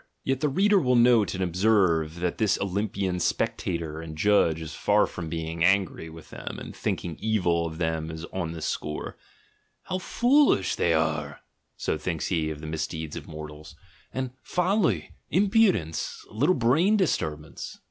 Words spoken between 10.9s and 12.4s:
are," so thinks